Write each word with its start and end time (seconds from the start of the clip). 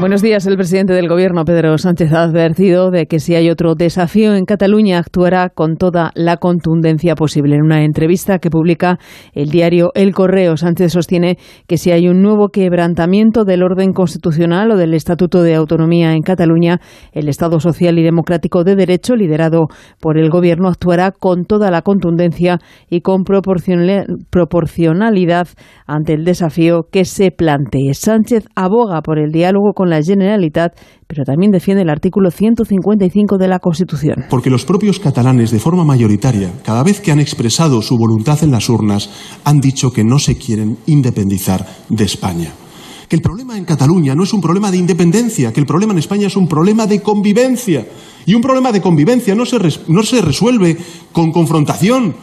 Buenos 0.00 0.22
días. 0.22 0.46
El 0.46 0.56
presidente 0.56 0.94
del 0.94 1.08
Gobierno, 1.08 1.44
Pedro 1.44 1.76
Sánchez, 1.76 2.14
ha 2.14 2.22
advertido 2.22 2.90
de 2.90 3.04
que 3.04 3.18
si 3.18 3.34
hay 3.34 3.50
otro 3.50 3.74
desafío 3.74 4.34
en 4.34 4.46
Cataluña, 4.46 4.98
actuará 4.98 5.50
con 5.50 5.76
toda 5.76 6.10
la 6.14 6.38
contundencia 6.38 7.14
posible. 7.14 7.56
En 7.56 7.64
una 7.64 7.84
entrevista 7.84 8.38
que 8.38 8.48
publica 8.48 8.98
el 9.34 9.50
diario 9.50 9.90
El 9.94 10.14
Correo, 10.14 10.56
Sánchez 10.56 10.92
sostiene 10.92 11.36
que 11.68 11.76
si 11.76 11.90
hay 11.90 12.08
un 12.08 12.22
nuevo 12.22 12.48
quebrantamiento 12.48 13.44
del 13.44 13.62
orden 13.62 13.92
constitucional 13.92 14.70
o 14.70 14.78
del 14.78 14.94
Estatuto 14.94 15.42
de 15.42 15.54
Autonomía 15.54 16.14
en 16.14 16.22
Cataluña, 16.22 16.80
el 17.12 17.28
Estado 17.28 17.60
Social 17.60 17.98
y 17.98 18.02
Democrático 18.02 18.64
de 18.64 18.76
Derecho, 18.76 19.16
liderado 19.16 19.66
por 20.00 20.16
el 20.16 20.30
Gobierno, 20.30 20.68
actuará 20.68 21.10
con 21.10 21.44
toda 21.44 21.70
la 21.70 21.82
contundencia 21.82 22.56
y 22.88 23.02
con 23.02 23.24
proporcionalidad 23.24 25.48
ante 25.86 26.14
el 26.14 26.24
desafío 26.24 26.86
que 26.90 27.04
se 27.04 27.32
plantee. 27.32 27.92
Sánchez 27.92 28.46
aboga 28.56 29.02
por 29.02 29.18
el 29.18 29.30
diálogo 29.30 29.74
con 29.74 29.89
la 29.90 30.02
Generalitat, 30.02 30.72
pero 31.06 31.24
también 31.24 31.50
defiende 31.50 31.82
el 31.82 31.90
artículo 31.90 32.30
155 32.30 33.36
de 33.36 33.48
la 33.48 33.58
Constitución. 33.58 34.24
Porque 34.30 34.50
los 34.50 34.64
propios 34.64 34.98
catalanes, 34.98 35.50
de 35.50 35.58
forma 35.58 35.84
mayoritaria, 35.84 36.50
cada 36.64 36.82
vez 36.82 37.00
que 37.00 37.12
han 37.12 37.20
expresado 37.20 37.82
su 37.82 37.98
voluntad 37.98 38.42
en 38.42 38.52
las 38.52 38.68
urnas, 38.68 39.10
han 39.44 39.60
dicho 39.60 39.92
que 39.92 40.04
no 40.04 40.18
se 40.18 40.38
quieren 40.38 40.78
independizar 40.86 41.66
de 41.88 42.04
España 42.04 42.52
que 43.10 43.16
el 43.16 43.22
problema 43.22 43.58
en 43.58 43.64
Cataluña 43.64 44.14
no 44.14 44.22
es 44.22 44.32
un 44.32 44.40
problema 44.40 44.70
de 44.70 44.76
independencia, 44.76 45.52
que 45.52 45.58
el 45.58 45.66
problema 45.66 45.92
en 45.92 45.98
España 45.98 46.28
es 46.28 46.36
un 46.36 46.46
problema 46.46 46.86
de 46.86 47.02
convivencia. 47.02 47.84
Y 48.24 48.34
un 48.34 48.40
problema 48.40 48.70
de 48.70 48.80
convivencia 48.80 49.34
no 49.34 49.44
se, 49.44 49.58
no 49.88 50.04
se 50.04 50.22
resuelve 50.22 50.76
con 51.10 51.32
confrontación, 51.32 52.14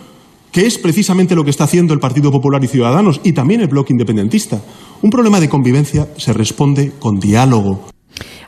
que 0.58 0.66
es 0.66 0.80
precisamente 0.80 1.36
lo 1.36 1.44
que 1.44 1.52
está 1.52 1.66
haciendo 1.66 1.94
el 1.94 2.00
Partido 2.00 2.32
Popular 2.32 2.64
y 2.64 2.68
Ciudadanos 2.68 3.22
y 3.24 3.34
también 3.34 3.62
el 3.62 3.68
bloque 3.68 3.94
independentista. 3.94 4.60
Un 5.04 5.12
problema 5.12 5.40
de 5.40 5.50
convivencia 5.50 6.08
se 6.18 6.34
responde 6.34 6.94
con 6.98 7.20
diálogo. 7.20 7.88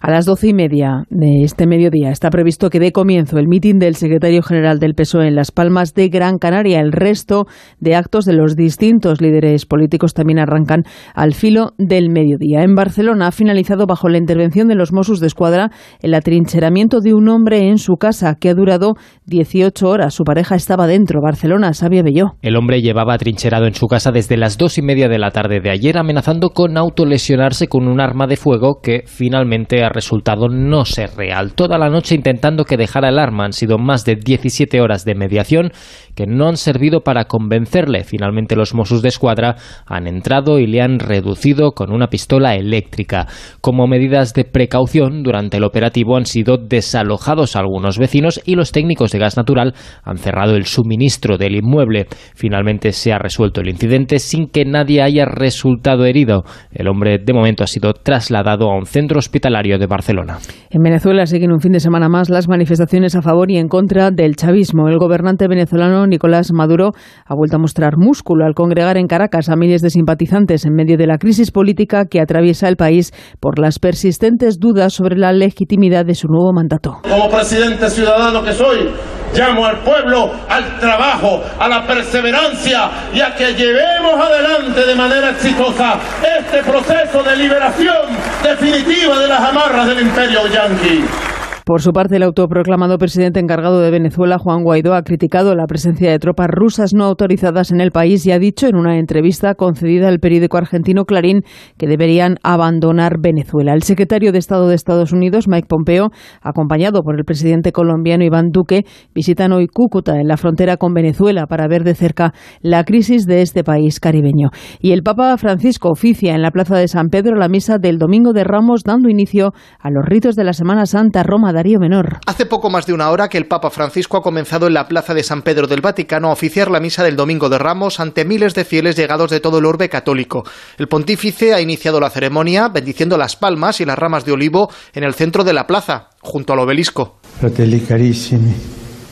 A 0.02 0.12
las 0.12 0.26
doce 0.26 0.48
y 0.48 0.54
media 0.54 1.04
de 1.10 1.44
este 1.44 1.68
mediodía 1.68 2.10
está 2.10 2.30
previsto 2.30 2.70
que 2.70 2.80
dé 2.80 2.94
comienzo 2.94 3.38
el 3.38 3.50
mitin 3.50 3.80
del 3.80 3.96
secretario 3.96 4.42
general 4.42 4.80
del 4.80 4.96
PSOE 4.96 5.28
en 5.28 5.36
Las 5.36 5.52
Palmas 5.52 5.94
de 5.94 6.08
Gran 6.08 6.38
Canaria. 6.38 6.80
El 6.80 6.94
resto 6.94 7.48
de 7.82 7.96
actos 7.96 8.24
de 8.24 8.32
los 8.32 8.56
distintos 8.56 9.20
líderes 9.20 9.66
políticos 9.66 10.14
también 10.14 10.40
arrancan 10.40 10.84
al 11.14 11.34
filo 11.34 11.74
del 11.78 12.12
mediodía. 12.12 12.64
En 12.64 12.76
Barcelona 12.76 13.28
ha 13.28 13.32
finalizado 13.34 13.88
bajo 13.88 14.08
la 14.08 14.18
intervención 14.18 14.70
de 14.70 14.76
los 14.76 14.94
Mossos 14.94 15.20
de 15.20 15.28
Escuadra 15.28 15.70
el 16.02 16.14
atrincheramiento 16.14 17.02
de 17.02 17.14
un 17.14 17.28
hombre 17.28 17.68
en 17.68 17.78
su 17.78 17.96
casa 17.96 18.36
que 18.40 18.48
ha 18.48 18.54
durado 18.54 18.94
18 19.26 19.86
horas. 19.86 20.14
Su 20.14 20.24
pareja 20.24 20.56
estaba 20.56 20.88
dentro. 20.88 21.20
Barcelona, 21.22 21.74
Sabia 21.74 22.04
Belló. 22.04 22.38
El 22.42 22.56
hombre 22.56 22.82
llevaba 22.82 23.16
atrincherado 23.16 23.66
en 23.66 23.74
su 23.74 23.88
casa 23.88 24.14
desde 24.14 24.38
las 24.38 24.58
dos 24.58 24.78
y 24.78 24.82
media 24.82 25.10
de 25.10 25.20
la 25.20 25.32
tarde 25.32 25.60
de 25.60 25.72
ayer, 25.72 25.98
amenazando 25.98 26.52
con 26.52 26.78
autolesionarse 26.78 27.68
con 27.68 27.90
un 27.90 28.00
arma 28.00 28.28
de 28.28 28.38
fuego 28.38 28.80
que 28.82 29.04
finalmente 29.06 29.84
ha 29.84 29.89
resultado 29.90 30.50
no 30.50 30.86
ser 30.86 31.16
real. 31.16 31.54
Toda 31.54 31.78
la 31.78 31.90
noche 31.90 32.16
intentando 32.16 32.66
que 32.66 32.78
dejara 32.78 33.10
el 33.10 33.20
arma 33.20 33.46
han 33.46 33.54
sido 33.54 33.78
más 33.78 34.06
de 34.06 34.16
17 34.16 34.82
horas 34.82 35.06
de 35.06 35.16
mediación 35.16 35.72
que 36.20 36.28
no 36.28 36.50
han 36.50 36.58
servido 36.58 37.00
para 37.00 37.24
convencerle. 37.30 38.04
Finalmente 38.04 38.58
los 38.58 38.76
Mossos 38.76 39.02
de 39.02 39.08
Escuadra 39.08 39.56
han 39.86 40.06
entrado 40.06 40.60
y 40.60 40.68
le 40.68 40.82
han 40.82 41.00
reducido 41.00 41.72
con 41.72 41.94
una 41.94 42.08
pistola 42.08 42.56
eléctrica. 42.56 43.26
Como 43.62 43.88
medidas 43.88 44.34
de 44.34 44.44
precaución, 44.44 45.24
durante 45.24 45.56
el 45.56 45.64
operativo 45.64 46.18
han 46.18 46.26
sido 46.26 46.58
desalojados 46.58 47.56
algunos 47.56 47.98
vecinos 47.98 48.42
y 48.44 48.56
los 48.56 48.74
técnicos 48.74 49.14
de 49.14 49.20
gas 49.20 49.38
natural 49.38 49.74
han 50.04 50.18
cerrado 50.18 50.58
el 50.58 50.66
suministro 50.66 51.38
del 51.38 51.56
inmueble. 51.56 52.08
Finalmente 52.36 52.92
se 52.92 53.14
ha 53.14 53.18
resuelto 53.18 53.62
el 53.62 53.70
incidente 53.70 54.20
sin 54.20 54.50
que 54.50 54.66
nadie 54.66 55.02
haya 55.02 55.24
resultado 55.24 56.04
herido. 56.04 56.44
El 56.74 56.90
hombre 56.90 57.20
de 57.24 57.32
momento 57.34 57.64
ha 57.64 57.68
sido 57.68 57.94
trasladado 57.94 58.70
a 58.70 58.78
un 58.78 58.88
centro 58.88 59.20
hospitalario 59.20 59.80
de 59.80 59.88
Barcelona. 59.88 60.40
En 60.70 60.84
Venezuela 60.84 61.26
siguen 61.28 61.54
un 61.54 61.62
fin 61.62 61.72
de 61.72 61.80
semana 61.80 62.10
más 62.10 62.30
las 62.30 62.50
manifestaciones 62.50 63.16
a 63.16 63.22
favor 63.22 63.50
y 63.50 63.58
en 63.58 63.70
contra 63.70 64.12
del 64.12 64.36
chavismo. 64.36 64.90
El 64.90 64.98
gobernante 64.98 65.48
venezolano 65.48 66.09
Nicolás 66.10 66.52
Maduro 66.52 66.92
ha 67.26 67.36
vuelto 67.36 67.56
a 67.56 67.60
mostrar 67.60 67.98
músculo 67.98 68.46
al 68.46 68.54
congregar 68.54 68.98
en 68.98 69.08
Caracas 69.08 69.50
a 69.50 69.56
miles 69.56 69.82
de 69.82 69.90
simpatizantes 69.90 70.66
en 70.66 70.74
medio 70.74 70.98
de 70.98 71.08
la 71.08 71.18
crisis 71.18 71.52
política 71.52 72.06
que 72.06 72.20
atraviesa 72.20 72.68
el 72.68 72.76
país 72.76 73.14
por 73.40 73.60
las 73.60 73.80
persistentes 73.80 74.60
dudas 74.60 74.94
sobre 74.94 75.18
la 75.18 75.32
legitimidad 75.32 76.06
de 76.06 76.16
su 76.16 76.28
nuevo 76.28 76.52
mandato. 76.54 76.98
Como 77.04 77.30
presidente 77.30 77.90
ciudadano 77.90 78.44
que 78.44 78.54
soy, 78.54 78.90
llamo 79.34 79.66
al 79.66 79.80
pueblo 79.80 80.32
al 80.50 80.80
trabajo, 80.80 81.42
a 81.60 81.68
la 81.68 81.86
perseverancia 81.86 82.90
y 83.14 83.22
a 83.22 83.36
que 83.36 83.54
llevemos 83.54 84.16
adelante 84.16 84.86
de 84.86 84.96
manera 84.96 85.32
exitosa 85.32 86.00
este 86.40 86.64
proceso 86.64 87.24
de 87.24 87.36
liberación 87.38 88.08
definitiva 88.44 89.20
de 89.20 89.28
las 89.28 89.42
amarras 89.42 89.88
del 89.88 90.02
imperio 90.02 90.48
yanqui. 90.48 91.29
Por 91.70 91.84
su 91.84 91.94
parte, 91.94 92.16
el 92.16 92.24
autoproclamado 92.24 92.98
presidente 92.98 93.40
encargado 93.40 93.80
de 93.80 93.92
Venezuela, 93.92 94.40
Juan 94.40 94.64
Guaidó, 94.64 94.96
ha 94.96 95.04
criticado 95.04 95.54
la 95.54 95.68
presencia 95.68 96.10
de 96.10 96.18
tropas 96.18 96.48
rusas 96.50 96.96
no 96.96 97.04
autorizadas 97.04 97.70
en 97.70 97.80
el 97.80 97.92
país 97.92 98.26
y 98.26 98.32
ha 98.32 98.40
dicho 98.40 98.66
en 98.66 98.76
una 98.76 98.98
entrevista 98.98 99.54
concedida 99.54 100.08
al 100.08 100.18
periódico 100.18 100.58
argentino 100.58 101.06
Clarín 101.06 101.44
que 101.78 101.86
deberían 101.86 102.38
abandonar 102.42 103.18
Venezuela. 103.22 103.76
El 103.76 103.84
secretario 103.84 104.32
de 104.32 104.40
Estado 104.40 104.68
de 104.68 104.74
Estados 104.74 105.14
Unidos, 105.14 105.46
Mike 105.48 105.68
Pompeo, 105.70 106.10
acompañado 106.42 107.04
por 107.04 107.16
el 107.16 107.24
presidente 107.24 107.72
colombiano 107.72 108.24
Iván 108.24 108.48
Duque, 108.52 108.84
visitan 109.14 109.52
hoy 109.52 109.68
Cúcuta, 109.68 110.20
en 110.20 110.28
la 110.28 110.38
frontera 110.38 110.78
con 110.78 110.96
Venezuela, 110.96 111.46
para 111.46 111.68
ver 111.68 111.84
de 111.84 111.94
cerca 111.94 112.34
la 112.62 112.84
crisis 112.84 113.28
de 113.28 113.44
este 113.44 113.64
país 113.64 114.00
caribeño. 114.00 114.50
Y 114.80 114.94
el 114.94 115.04
Papa 115.04 115.38
Francisco 115.38 115.90
oficia 115.92 116.34
en 116.34 116.42
la 116.42 116.50
Plaza 116.50 116.78
de 116.78 116.88
San 116.88 117.10
Pedro 117.10 117.36
la 117.36 117.48
misa 117.48 117.78
del 117.78 118.00
Domingo 118.00 118.34
de 118.34 118.44
Ramos, 118.44 118.82
dando 118.84 119.08
inicio 119.08 119.54
a 119.80 119.92
los 119.92 120.04
ritos 120.04 120.36
de 120.36 120.46
la 120.46 120.54
Semana 120.54 120.88
Santa 120.88 121.22
Roma 121.22 121.54
Menor. 121.80 122.20
Hace 122.26 122.46
poco 122.46 122.70
más 122.70 122.86
de 122.86 122.94
una 122.94 123.10
hora 123.10 123.28
que 123.28 123.38
el 123.38 123.48
Papa 123.48 123.70
Francisco 123.70 124.18
ha 124.18 124.22
comenzado 124.22 124.68
en 124.68 124.74
la 124.74 124.88
Plaza 124.88 125.14
de 125.14 125.24
San 125.24 125.42
Pedro 125.42 125.68
del 125.68 125.82
Vaticano 125.82 126.30
a 126.30 126.34
oficiar 126.34 126.72
la 126.72 126.80
misa 126.80 127.04
del 127.04 127.16
Domingo 127.16 127.50
de 127.50 127.58
Ramos 127.58 128.00
ante 128.00 128.26
miles 128.26 128.56
de 128.56 128.66
fieles 128.66 128.96
llegados 128.96 129.30
de 129.30 129.40
todo 129.40 129.60
el 129.60 129.66
orbe 129.66 129.90
católico. 129.90 130.44
El 130.78 130.88
pontífice 130.88 131.54
ha 131.54 131.62
iniciado 131.62 132.00
la 132.00 132.10
ceremonia 132.10 132.70
bendiciendo 132.70 133.18
las 133.18 133.36
palmas 133.36 133.82
y 133.82 133.86
las 133.86 133.98
ramas 133.98 134.26
de 134.26 134.32
olivo 134.32 134.70
en 134.94 135.04
el 135.04 135.14
centro 135.14 135.44
de 135.44 135.54
la 135.54 135.68
plaza, 135.68 136.10
junto 136.22 136.54
al 136.54 136.60
obelisco. 136.60 137.20
Fratelli 137.40 137.82
carissimi, 137.82 138.54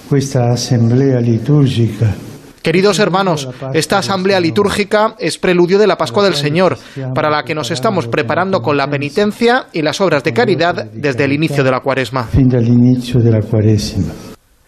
questa 0.10 0.52
asamblea 0.52 1.20
litúrgica 1.20 2.27
Queridos 2.68 3.00
hermanos, 3.00 3.48
esta 3.74 4.00
asamblea 4.00 4.42
litúrgica 4.42 5.16
es 5.20 5.38
preludio 5.38 5.80
de 5.80 5.88
la 5.88 5.98
Pascua 5.98 6.26
del 6.26 6.34
Señor, 6.34 6.78
para 7.16 7.30
la 7.30 7.44
que 7.44 7.56
nos 7.56 7.72
estamos 7.72 8.10
preparando 8.10 8.62
con 8.62 8.76
la 8.76 8.90
penitencia 8.90 9.68
y 9.72 9.84
las 9.84 10.02
obras 10.02 10.22
de 10.26 10.34
caridad 10.34 10.92
desde 10.92 11.24
el 11.24 11.32
inicio 11.32 11.64
de 11.64 11.72
la 11.72 11.80
cuaresma. 11.80 12.28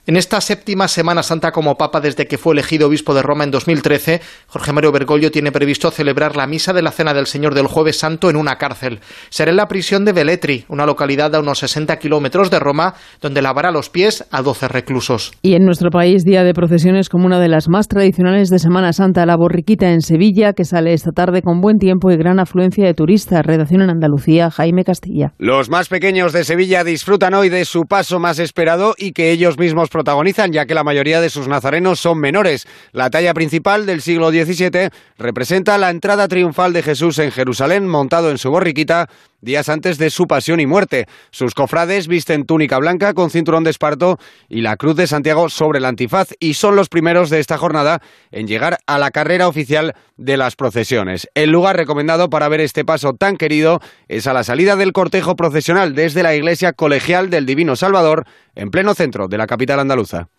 En 0.10 0.18
esta 0.18 0.42
séptima 0.42 0.88
Semana 0.88 1.22
Santa 1.22 1.52
como 1.52 1.76
Papa 1.76 2.02
desde 2.02 2.26
que 2.26 2.40
fue 2.40 2.54
elegido 2.54 2.88
obispo 2.88 3.14
de 3.14 3.22
Roma 3.22 3.44
en 3.44 3.52
2013, 3.52 4.22
Jorge 4.48 4.74
Mario 4.74 4.92
Bergoglio 4.92 5.30
tiene 5.30 5.52
previsto 5.52 5.92
celebrar 5.92 6.36
la 6.36 6.48
misa 6.48 6.74
de 6.74 6.82
la 6.82 6.90
Cena 6.90 7.14
del 7.14 7.28
Señor 7.28 7.54
del 7.54 7.68
Jueves 7.68 8.00
Santo 8.00 8.28
en 8.32 8.36
una 8.36 8.56
cárcel. 8.56 9.02
Será 9.30 9.52
en 9.52 9.58
la 9.58 9.68
prisión 9.68 10.06
de 10.06 10.14
Velletri, 10.14 10.66
una 10.68 10.88
localidad 10.88 11.36
a 11.36 11.40
unos 11.40 11.60
60 11.60 11.96
kilómetros 11.98 12.50
de 12.50 12.58
Roma, 12.58 12.96
donde 13.22 13.44
lavará 13.44 13.70
los 13.70 13.92
pies 13.92 14.26
a 14.32 14.42
12 14.42 14.68
reclusos. 14.70 15.32
Y 15.44 15.54
en 15.54 15.64
nuestro 15.64 15.92
país, 15.92 16.24
día 16.24 16.44
de 16.44 16.56
procesiones 16.56 17.08
como 17.08 17.28
una 17.28 17.40
de 17.40 17.50
las 17.50 17.70
más 17.70 17.88
tradicionales 17.88 18.50
de 18.50 18.58
Semana 18.58 18.94
Santa, 18.94 19.28
la 19.28 19.38
borriquita 19.38 19.92
en 19.92 20.02
Sevilla, 20.02 20.54
que 20.54 20.66
sale 20.66 20.94
esta 20.94 21.12
tarde 21.12 21.44
con 21.44 21.62
buen 21.62 21.78
tiempo 21.78 22.10
y 22.10 22.18
gran 22.18 22.40
afluencia 22.40 22.84
de 22.84 22.96
turistas. 22.96 23.46
Redacción 23.46 23.84
en 23.84 23.92
Andalucía, 23.92 24.50
Jaime 24.50 24.84
Castilla. 24.84 25.34
Los 25.38 25.70
más 25.70 25.88
pequeños 25.88 26.34
de 26.34 26.46
Sevilla 26.46 26.84
disfrutan 26.84 27.36
hoy 27.36 27.50
de 27.50 27.64
su 27.64 27.84
paso 27.84 28.18
más 28.18 28.40
esperado 28.40 28.96
y 28.98 29.12
que 29.12 29.30
ellos 29.30 29.60
mismos 29.60 29.90
protagonizan, 30.00 30.54
ya 30.54 30.66
que 30.66 30.74
la 30.74 30.86
mayoría 30.86 31.20
de 31.20 31.30
sus 31.30 31.50
nazarenos 31.50 32.00
son 32.00 32.20
menores. 32.20 32.66
La 32.94 33.10
talla 33.10 33.34
principal 33.34 33.86
del 33.86 34.02
siglo 34.02 34.30
XVII 34.30 34.92
representa 35.18 35.78
la 35.78 35.90
entrada 35.90 36.30
triunfal 36.30 36.72
de 36.72 36.84
Jesús 36.84 37.20
en 37.20 37.32
Jerusalén, 37.32 37.86
montado 37.86 38.32
en 38.32 38.38
su 38.38 38.50
borriquita, 38.50 39.10
días 39.42 39.70
antes 39.70 39.98
de 39.98 40.10
su 40.10 40.28
pasión 40.28 40.60
y 40.60 40.66
muerte. 40.66 41.08
Sus 41.32 41.54
cofrades 41.54 42.08
visten 42.08 42.46
túnica 42.46 42.78
blanca 42.78 43.14
con 43.14 43.30
cinturón 43.30 43.64
de 43.64 43.72
esparto 43.72 44.18
y 44.48 44.62
la 44.62 44.78
cruz 44.78 44.96
de 44.96 45.08
Santiago 45.08 45.50
sobre 45.50 45.80
el 45.80 45.86
antifaz 45.86 46.30
y 46.40 46.56
son 46.56 46.76
los 46.76 46.90
primeros 46.90 47.30
de 47.30 47.40
esta 47.40 47.58
jornada 47.58 48.02
en 48.32 48.48
llegar 48.48 48.80
a 48.88 48.98
la 48.98 49.12
carrera 49.12 49.48
oficial 49.48 49.96
de 50.18 50.38
las 50.38 50.56
procesiones. 50.56 51.30
El 51.34 51.52
lugar 51.52 51.76
recomendado 51.76 52.30
para 52.30 52.50
ver 52.50 52.62
este 52.62 52.86
paso 52.86 53.14
tan 53.14 53.38
querido 53.38 53.80
es 54.08 54.28
a 54.28 54.34
la 54.34 54.44
salida 54.44 54.76
del 54.76 54.94
cortejo 54.94 55.36
procesional 55.36 55.96
desde 55.96 56.24
la 56.24 56.36
iglesia 56.36 56.74
colegial 56.74 57.30
del 57.30 57.46
Divino 57.46 57.76
Salvador 57.76 58.26
en 58.56 58.72
pleno 58.72 58.94
centro 58.94 59.28
de 59.28 59.38
la 59.38 59.48
capital 59.48 59.80
andaluza. 59.80 60.30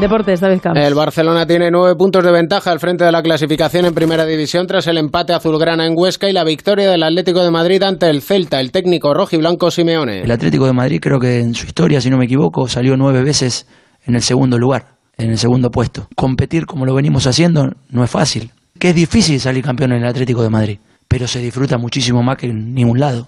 Deportes, 0.00 0.40
David 0.40 0.60
Camps. 0.60 0.80
El 0.80 0.94
Barcelona 0.94 1.44
tiene 1.44 1.70
nueve 1.70 1.96
puntos 1.96 2.22
de 2.22 2.30
ventaja 2.30 2.70
al 2.70 2.78
frente 2.78 3.04
de 3.04 3.10
la 3.10 3.20
clasificación 3.20 3.84
en 3.84 3.94
Primera 3.94 4.24
División 4.24 4.66
tras 4.66 4.86
el 4.86 4.96
empate 4.96 5.32
azulgrana 5.32 5.86
en 5.86 5.94
Huesca 5.96 6.28
y 6.28 6.32
la 6.32 6.44
victoria 6.44 6.90
del 6.90 7.02
Atlético 7.02 7.42
de 7.42 7.50
Madrid 7.50 7.82
ante 7.82 8.08
el 8.08 8.22
Celta, 8.22 8.60
el 8.60 8.70
técnico 8.70 9.12
rojiblanco 9.12 9.70
Simeone. 9.70 10.20
El 10.20 10.30
Atlético 10.30 10.66
de 10.66 10.72
Madrid 10.72 11.00
creo 11.02 11.18
que 11.18 11.40
en 11.40 11.54
su 11.54 11.66
historia, 11.66 12.00
si 12.00 12.10
no 12.10 12.16
me 12.16 12.26
equivoco, 12.26 12.68
salió 12.68 12.96
nueve 12.96 13.24
veces 13.24 13.66
en 14.06 14.14
el 14.14 14.22
segundo 14.22 14.56
lugar, 14.56 14.94
en 15.16 15.30
el 15.30 15.38
segundo 15.38 15.70
puesto. 15.70 16.06
Competir 16.14 16.66
como 16.66 16.86
lo 16.86 16.94
venimos 16.94 17.26
haciendo 17.26 17.68
no 17.90 18.04
es 18.04 18.10
fácil. 18.10 18.52
Que 18.78 18.90
es 18.90 18.94
difícil 18.94 19.40
salir 19.40 19.64
campeón 19.64 19.92
en 19.92 20.02
el 20.02 20.08
Atlético 20.08 20.42
de 20.42 20.50
Madrid 20.50 20.78
pero 21.08 21.26
se 21.26 21.40
disfruta 21.40 21.78
muchísimo 21.78 22.22
más 22.22 22.36
que 22.36 22.46
en 22.46 22.74
ningún 22.74 23.00
lado. 23.00 23.26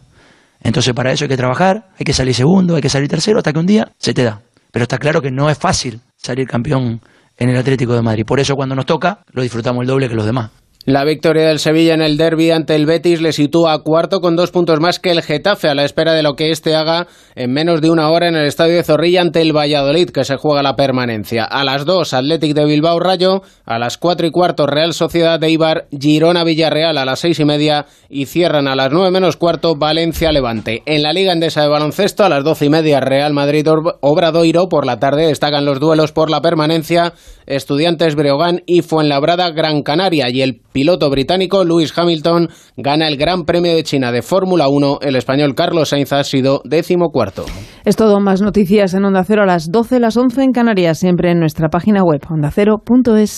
Entonces 0.63 0.93
para 0.93 1.11
eso 1.11 1.25
hay 1.25 1.31
que 1.31 1.37
trabajar, 1.37 1.89
hay 1.99 2.05
que 2.05 2.13
salir 2.13 2.35
segundo, 2.35 2.77
hay 2.77 2.83
que 2.83 2.91
salir 2.91 3.09
tercero, 3.09 3.39
hasta 3.39 3.53
que 3.53 3.59
un 3.59 3.67
día 3.67 3.91
se 3.99 4.13
te 4.13 4.23
da. 4.23 4.43
Pero 4.71 4.85
está 4.85 4.99
claro 4.99 5.23
que 5.23 5.31
no 5.31 5.49
es 5.51 5.59
fácil 5.59 6.01
salir 6.23 6.47
campeón 6.47 7.01
en 7.37 7.49
el 7.49 7.57
Atlético 7.57 7.95
de 7.95 8.03
Madrid. 8.03 8.27
Por 8.27 8.41
eso 8.41 8.57
cuando 8.57 8.75
nos 8.75 8.87
toca 8.87 9.25
lo 9.33 9.43
disfrutamos 9.43 9.83
el 9.83 9.89
doble 9.89 10.09
que 10.09 10.15
los 10.15 10.27
demás. 10.27 10.51
La 10.91 11.05
victoria 11.05 11.47
del 11.47 11.61
Sevilla 11.61 11.95
en 11.95 12.03
el 12.03 12.17
derby 12.17 12.51
ante 12.51 12.75
el 12.75 12.85
Betis 12.85 13.21
le 13.21 13.33
sitúa 13.33 13.75
a 13.75 13.79
cuarto 13.79 14.21
con 14.21 14.35
dos 14.35 14.51
puntos 14.51 14.81
más 14.81 14.99
que 14.99 15.13
el 15.13 15.23
Getafe 15.23 15.69
a 15.69 15.75
la 15.77 15.85
espera 15.85 16.15
de 16.15 16.25
lo 16.25 16.35
que 16.35 16.51
éste 16.51 16.75
haga 16.75 17.07
en 17.37 17.53
menos 17.53 17.81
de 17.81 17.91
una 17.91 18.11
hora 18.11 18.27
en 18.27 18.35
el 18.35 18.45
estadio 18.45 18.75
de 18.75 18.83
Zorrilla 18.83 19.21
ante 19.21 19.41
el 19.41 19.57
Valladolid 19.57 20.11
que 20.11 20.25
se 20.25 20.35
juega 20.35 20.65
la 20.65 20.75
permanencia. 20.75 21.45
A 21.45 21.63
las 21.63 21.85
dos 21.85 22.13
Athletic 22.13 22.55
de 22.55 22.65
Bilbao 22.65 22.99
Rayo, 22.99 23.43
a 23.67 23.79
las 23.79 23.99
cuatro 23.99 24.27
y 24.27 24.33
cuarto 24.33 24.67
Real 24.67 24.93
Sociedad 24.93 25.39
de 25.39 25.51
Ibar, 25.51 25.87
Girona 25.97 26.43
Villarreal 26.43 26.99
a 26.99 27.05
las 27.05 27.21
seis 27.21 27.39
y 27.39 27.45
media 27.45 27.87
y 28.09 28.27
cierran 28.27 28.67
a 28.67 28.75
las 28.75 28.91
nueve 28.91 29.13
menos 29.13 29.37
cuarto 29.37 29.77
Valencia 29.77 30.33
Levante. 30.33 30.83
En 30.87 31.05
la 31.05 31.13
Liga 31.13 31.33
Endesa 31.33 31.63
de 31.63 31.69
Baloncesto 31.69 32.25
a 32.25 32.29
las 32.29 32.43
doce 32.43 32.67
y 32.67 32.69
media 32.69 32.99
Real 32.99 33.33
Madrid 33.33 33.65
Obradoiro 34.01 34.69
por 34.69 34.87
la 34.87 34.99
tarde 34.99 35.29
destacan 35.29 35.65
los 35.65 35.79
duelos 35.79 36.11
por 36.11 36.31
la 36.31 36.41
permanencia 36.41 37.13
Estudiantes 37.47 38.17
Breogán 38.17 38.63
y 38.67 38.83
Fuenlabrada 38.83 39.51
Gran 39.51 39.83
Canaria 39.83 40.31
y 40.31 40.43
el 40.43 40.61
piloto 40.81 41.11
británico 41.11 41.63
Lewis 41.63 41.93
Hamilton 41.95 42.49
gana 42.79 43.07
el 43.07 43.19
Gran 43.19 43.45
Premio 43.45 43.75
de 43.75 43.83
China 43.83 44.13
de 44.13 44.23
Fórmula 44.23 44.69
1. 44.69 45.01
El 45.03 45.15
español 45.15 45.55
Carlos 45.55 45.91
Sainz 45.91 46.11
ha 46.15 46.25
sido 46.25 46.63
décimo 46.65 47.11
cuarto. 47.11 47.45
Es 47.85 47.97
todo, 47.97 48.19
más 48.19 48.41
noticias 48.41 48.95
en 48.95 49.05
Onda 49.05 49.23
Cero 49.23 49.43
a 49.43 49.47
las 49.47 49.71
12, 49.71 50.01
las 50.01 50.17
11 50.17 50.43
en 50.43 50.53
Canarias, 50.53 50.99
siempre 50.99 51.33
en 51.33 51.39
nuestra 51.39 51.69
página 51.69 52.03
web 52.03 52.23
ondacero.es. 52.31 53.37